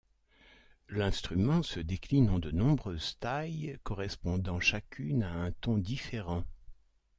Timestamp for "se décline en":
1.61-2.39